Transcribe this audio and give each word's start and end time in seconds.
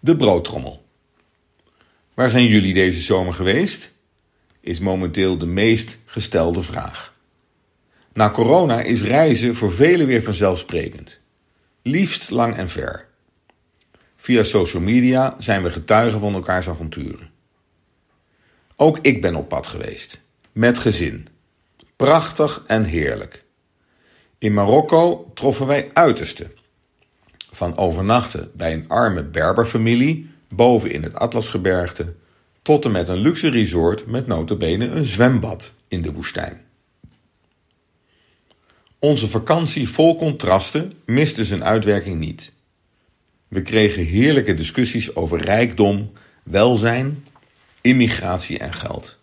De 0.00 0.16
broodtrommel. 0.16 0.84
Waar 2.14 2.30
zijn 2.30 2.46
jullie 2.46 2.74
deze 2.74 3.00
zomer 3.00 3.34
geweest? 3.34 3.92
Is 4.60 4.78
momenteel 4.78 5.38
de 5.38 5.46
meest 5.46 5.98
gestelde 6.04 6.62
vraag. 6.62 7.14
Na 8.12 8.30
corona 8.30 8.82
is 8.82 9.02
reizen 9.02 9.54
voor 9.54 9.72
velen 9.72 10.06
weer 10.06 10.22
vanzelfsprekend. 10.22 11.18
Liefst 11.82 12.30
lang 12.30 12.56
en 12.56 12.68
ver. 12.68 13.06
Via 14.16 14.42
social 14.42 14.82
media 14.82 15.36
zijn 15.38 15.62
we 15.62 15.72
getuigen 15.72 16.20
van 16.20 16.34
elkaars 16.34 16.68
avonturen. 16.68 17.30
Ook 18.76 18.98
ik 19.02 19.20
ben 19.20 19.34
op 19.34 19.48
pad 19.48 19.66
geweest. 19.66 20.20
Met 20.52 20.78
gezin. 20.78 21.28
Prachtig 21.96 22.64
en 22.66 22.84
heerlijk. 22.84 23.44
In 24.38 24.54
Marokko 24.54 25.30
troffen 25.34 25.66
wij 25.66 25.90
uiterste. 25.92 26.50
Van 27.58 27.76
overnachten 27.76 28.50
bij 28.54 28.72
een 28.72 28.88
arme 28.88 29.22
Berberfamilie 29.22 30.30
boven 30.48 30.90
in 30.90 31.02
het 31.02 31.14
Atlasgebergte 31.14 32.14
tot 32.62 32.84
en 32.84 32.90
met 32.90 33.08
een 33.08 33.18
luxe 33.18 33.48
resort 33.48 34.06
met 34.06 34.26
notabene 34.26 34.86
een 34.86 35.04
zwembad 35.04 35.72
in 35.88 36.02
de 36.02 36.12
woestijn. 36.12 36.60
Onze 38.98 39.28
vakantie 39.28 39.88
vol 39.88 40.16
contrasten 40.16 40.92
miste 41.04 41.44
zijn 41.44 41.64
uitwerking 41.64 42.18
niet. 42.18 42.52
We 43.48 43.62
kregen 43.62 44.04
heerlijke 44.04 44.54
discussies 44.54 45.16
over 45.16 45.40
rijkdom, 45.40 46.12
welzijn, 46.42 47.24
immigratie 47.80 48.58
en 48.58 48.72
geld. 48.72 49.18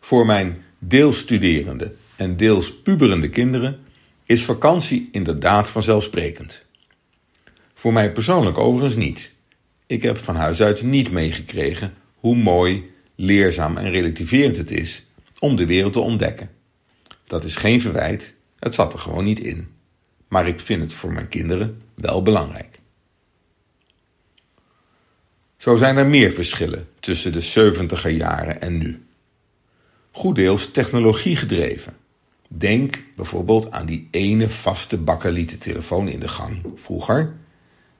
Voor 0.00 0.26
mijn 0.26 0.64
deels 0.78 1.18
studerende 1.18 1.94
en 2.16 2.36
deels 2.36 2.72
puberende 2.72 3.28
kinderen 3.28 3.81
is 4.24 4.44
vakantie 4.44 5.08
inderdaad 5.12 5.70
vanzelfsprekend. 5.70 6.62
Voor 7.74 7.92
mij 7.92 8.12
persoonlijk 8.12 8.58
overigens 8.58 8.96
niet. 8.96 9.32
Ik 9.86 10.02
heb 10.02 10.18
van 10.18 10.36
huis 10.36 10.62
uit 10.62 10.82
niet 10.82 11.10
meegekregen 11.10 11.94
hoe 12.14 12.36
mooi, 12.36 12.90
leerzaam 13.14 13.76
en 13.76 13.90
relativerend 13.90 14.56
het 14.56 14.70
is 14.70 15.04
om 15.38 15.56
de 15.56 15.66
wereld 15.66 15.92
te 15.92 16.00
ontdekken. 16.00 16.50
Dat 17.26 17.44
is 17.44 17.56
geen 17.56 17.80
verwijt, 17.80 18.34
het 18.58 18.74
zat 18.74 18.92
er 18.92 18.98
gewoon 18.98 19.24
niet 19.24 19.40
in. 19.40 19.68
Maar 20.28 20.46
ik 20.46 20.60
vind 20.60 20.82
het 20.82 20.94
voor 20.94 21.12
mijn 21.12 21.28
kinderen 21.28 21.82
wel 21.94 22.22
belangrijk. 22.22 22.78
Zo 25.56 25.76
zijn 25.76 25.96
er 25.96 26.06
meer 26.06 26.32
verschillen 26.32 26.88
tussen 27.00 27.32
de 27.32 27.72
70er 27.72 28.16
jaren 28.16 28.60
en 28.60 28.78
nu. 28.78 29.06
Goed 30.10 30.34
deels 30.34 30.70
technologie 30.70 31.36
gedreven. 31.36 31.96
Denk 32.54 33.04
bijvoorbeeld 33.16 33.70
aan 33.70 33.86
die 33.86 34.08
ene 34.10 34.48
vaste 34.48 34.98
bakkelieten 34.98 35.58
telefoon 35.58 36.08
in 36.08 36.20
de 36.20 36.28
gang 36.28 36.62
vroeger, 36.74 37.34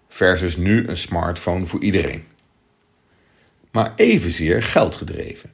versus 0.09 0.57
nu 0.57 0.89
een 0.89 0.97
smartphone 0.97 1.67
voor 1.67 1.83
iedereen. 1.83 2.25
Maar 3.71 3.93
evenzeer 3.97 4.63
geld 4.63 4.95
gedreven. 4.97 5.51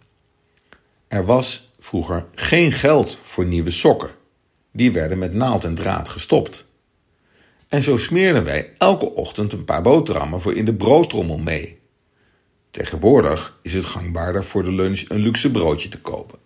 Er 1.09 1.25
was 1.25 1.71
vroeger 1.79 2.27
geen 2.35 2.73
geld 2.73 3.19
voor 3.23 3.45
nieuwe 3.45 3.71
sokken. 3.71 4.11
Die 4.73 4.93
werden 4.93 5.19
met 5.19 5.35
naald 5.35 5.65
en 5.65 5.75
draad 5.75 6.09
gestopt. 6.09 6.67
En 7.69 7.83
zo 7.83 7.97
smeerden 7.97 8.45
wij 8.45 8.73
elke 8.79 9.15
ochtend 9.15 9.53
een 9.53 9.65
paar 9.65 9.83
boterhammen 9.83 10.41
voor 10.41 10.55
in 10.55 10.65
de 10.65 10.75
broodtrommel 10.75 11.39
mee. 11.39 11.79
Tegenwoordig 12.71 13.59
is 13.63 13.75
het 13.75 13.85
gangbaarder 13.85 14.45
voor 14.45 14.65
de 14.65 14.73
lunch 14.73 15.05
een 15.09 15.21
luxe 15.21 15.51
broodje 15.51 15.89
te 15.89 16.01
kopen. 16.01 16.39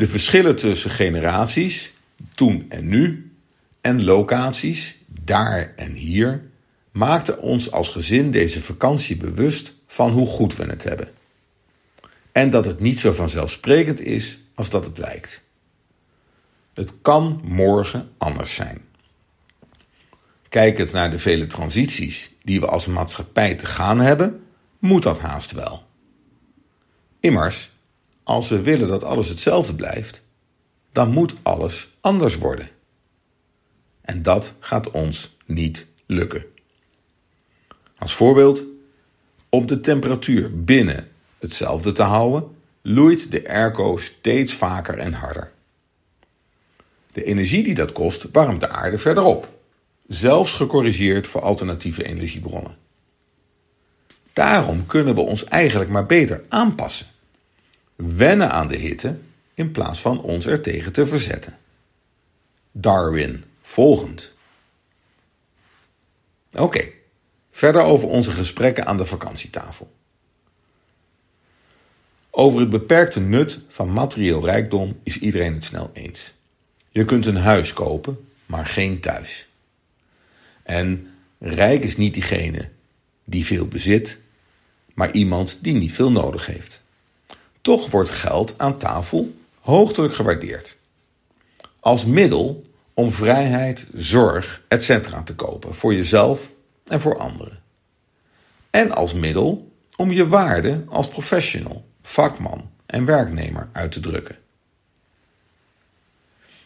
De 0.00 0.06
verschillen 0.06 0.56
tussen 0.56 0.90
generaties, 0.90 1.92
toen 2.34 2.66
en 2.68 2.88
nu, 2.88 3.32
en 3.80 4.04
locaties, 4.04 4.96
daar 5.06 5.72
en 5.76 5.92
hier, 5.92 6.42
maakten 6.90 7.40
ons 7.40 7.70
als 7.70 7.88
gezin 7.88 8.30
deze 8.30 8.62
vakantie 8.62 9.16
bewust 9.16 9.74
van 9.86 10.10
hoe 10.10 10.26
goed 10.26 10.56
we 10.56 10.64
het 10.64 10.84
hebben. 10.84 11.08
En 12.32 12.50
dat 12.50 12.64
het 12.64 12.80
niet 12.80 13.00
zo 13.00 13.12
vanzelfsprekend 13.12 14.00
is 14.00 14.38
als 14.54 14.70
dat 14.70 14.84
het 14.84 14.98
lijkt. 14.98 15.42
Het 16.74 16.92
kan 17.02 17.40
morgen 17.44 18.10
anders 18.18 18.54
zijn. 18.54 18.80
Kijkend 20.48 20.92
naar 20.92 21.10
de 21.10 21.18
vele 21.18 21.46
transities 21.46 22.30
die 22.42 22.60
we 22.60 22.66
als 22.66 22.86
maatschappij 22.86 23.54
te 23.54 23.66
gaan 23.66 24.00
hebben, 24.00 24.42
moet 24.78 25.02
dat 25.02 25.18
haast 25.18 25.52
wel. 25.52 25.82
Immers, 27.20 27.70
als 28.30 28.48
we 28.48 28.60
willen 28.60 28.88
dat 28.88 29.04
alles 29.04 29.28
hetzelfde 29.28 29.74
blijft, 29.74 30.20
dan 30.92 31.10
moet 31.10 31.34
alles 31.42 31.88
anders 32.00 32.36
worden. 32.36 32.68
En 34.00 34.22
dat 34.22 34.54
gaat 34.58 34.90
ons 34.90 35.36
niet 35.46 35.86
lukken. 36.06 36.44
Als 37.98 38.14
voorbeeld, 38.14 38.62
om 39.48 39.66
de 39.66 39.80
temperatuur 39.80 40.64
binnen 40.64 41.08
hetzelfde 41.38 41.92
te 41.92 42.02
houden, 42.02 42.56
loeit 42.82 43.30
de 43.30 43.48
airco 43.48 43.96
steeds 43.96 44.52
vaker 44.54 44.98
en 44.98 45.12
harder. 45.12 45.52
De 47.12 47.24
energie 47.24 47.62
die 47.62 47.74
dat 47.74 47.92
kost, 47.92 48.26
warmt 48.32 48.60
de 48.60 48.68
aarde 48.68 48.98
verderop, 48.98 49.48
zelfs 50.08 50.52
gecorrigeerd 50.52 51.26
voor 51.26 51.40
alternatieve 51.40 52.04
energiebronnen. 52.04 52.76
Daarom 54.32 54.86
kunnen 54.86 55.14
we 55.14 55.20
ons 55.20 55.44
eigenlijk 55.44 55.90
maar 55.90 56.06
beter 56.06 56.42
aanpassen 56.48 57.06
wennen 58.00 58.50
aan 58.50 58.68
de 58.68 58.76
hitte 58.76 59.18
in 59.54 59.70
plaats 59.70 60.00
van 60.00 60.22
ons 60.22 60.46
ertegen 60.46 60.92
te 60.92 61.06
verzetten. 61.06 61.58
Darwin, 62.72 63.44
volgend. 63.62 64.32
Oké, 66.52 66.88
verder 67.50 67.82
over 67.82 68.08
onze 68.08 68.30
gesprekken 68.30 68.86
aan 68.86 68.96
de 68.96 69.06
vakantietafel. 69.06 69.92
Over 72.30 72.60
het 72.60 72.70
beperkte 72.70 73.20
nut 73.20 73.58
van 73.68 73.92
materieel 73.92 74.44
rijkdom 74.44 75.00
is 75.02 75.18
iedereen 75.18 75.54
het 75.54 75.64
snel 75.64 75.90
eens. 75.92 76.32
Je 76.90 77.04
kunt 77.04 77.26
een 77.26 77.36
huis 77.36 77.72
kopen, 77.72 78.28
maar 78.46 78.66
geen 78.66 79.00
thuis. 79.00 79.48
En 80.62 81.14
rijk 81.38 81.84
is 81.84 81.96
niet 81.96 82.14
diegene 82.14 82.68
die 83.24 83.44
veel 83.44 83.66
bezit, 83.66 84.18
maar 84.94 85.12
iemand 85.12 85.58
die 85.62 85.74
niet 85.74 85.92
veel 85.92 86.10
nodig 86.10 86.46
heeft. 86.46 86.82
Toch 87.60 87.90
wordt 87.90 88.10
geld 88.10 88.54
aan 88.56 88.78
tafel 88.78 89.34
hoogtelijk 89.60 90.14
gewaardeerd. 90.14 90.76
Als 91.80 92.04
middel 92.04 92.64
om 92.94 93.12
vrijheid, 93.12 93.86
zorg, 93.94 94.62
etc. 94.68 94.90
te 95.24 95.34
kopen 95.34 95.74
voor 95.74 95.94
jezelf 95.94 96.50
en 96.86 97.00
voor 97.00 97.18
anderen. 97.18 97.58
En 98.70 98.90
als 98.90 99.12
middel 99.12 99.72
om 99.96 100.12
je 100.12 100.28
waarde 100.28 100.84
als 100.88 101.08
professional, 101.08 101.84
vakman 102.02 102.70
en 102.86 103.04
werknemer 103.04 103.68
uit 103.72 103.92
te 103.92 104.00
drukken. 104.00 104.38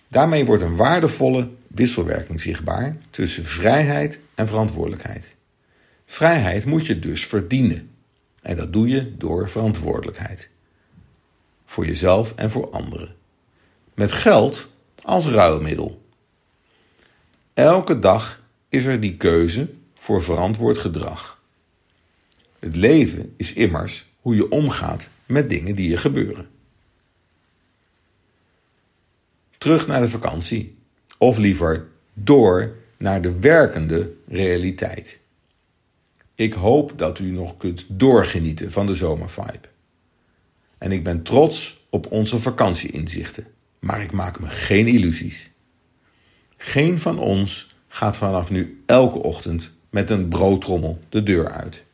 Daarmee 0.09 0.45
wordt 0.45 0.63
een 0.63 0.77
waardevolle 0.77 1.49
wisselwerking 1.67 2.41
zichtbaar 2.41 2.97
tussen 3.11 3.45
vrijheid 3.45 4.21
en 4.35 4.49
verantwoordelijkheid. 4.49 5.35
Vrijheid 6.07 6.65
moet 6.65 6.87
je 6.87 6.99
dus 6.99 7.27
verdienen. 7.27 7.91
En 8.43 8.57
dat 8.57 8.73
doe 8.73 8.89
je 8.89 9.17
door 9.17 9.49
verantwoordelijkheid 9.49 10.49
voor 11.75 11.87
jezelf 11.87 12.35
en 12.35 12.51
voor 12.51 12.71
anderen. 12.71 13.15
Met 13.95 14.13
geld 14.13 14.69
als 15.03 15.27
ruilmiddel. 15.27 16.03
Elke 17.55 17.99
dag 17.99 18.43
is 18.69 18.85
er 18.85 19.01
die 19.01 19.17
keuze 19.17 19.71
voor 19.95 20.23
verantwoord 20.23 20.79
gedrag. 20.79 21.43
Het 22.59 22.77
leven 22.77 23.35
is 23.37 23.53
immers 23.53 24.07
hoe 24.21 24.35
je 24.35 24.51
omgaat 24.51 25.09
met 25.27 25.51
dingen 25.51 25.75
die 25.75 25.89
je 25.89 25.97
gebeuren. 25.97 26.49
Terug 29.59 29.87
naar 29.87 30.01
de 30.01 30.09
vakantie, 30.09 30.77
of 31.19 31.37
liever 31.39 31.87
door 32.13 32.77
naar 32.97 33.23
de 33.23 33.39
werkende 33.39 34.13
realiteit. 34.29 35.21
Ik 36.35 36.53
hoop 36.53 36.99
dat 36.99 37.19
u 37.19 37.31
nog 37.31 37.57
kunt 37.57 37.85
doorgenieten 37.89 38.71
van 38.71 38.87
de 38.87 38.95
zomervibe. 38.95 39.73
En 40.85 40.93
ik 40.93 41.05
ben 41.05 41.23
trots 41.23 41.87
op 41.91 42.13
onze 42.13 42.41
vakantieinzichten. 42.41 43.47
Maar 43.81 44.03
ik 44.03 44.13
maak 44.13 44.41
me 44.41 44.51
geen 44.51 44.87
illusies. 44.87 45.51
Geen 46.57 46.99
van 46.99 47.19
ons 47.19 47.75
gaat 47.89 48.17
vanaf 48.17 48.51
nu 48.51 48.83
elke 48.87 49.19
ochtend 49.19 49.73
met 49.91 50.11
een 50.11 50.29
broodtrommel 50.29 50.99
de 51.09 51.23
deur 51.23 51.51
uit. 51.51 51.85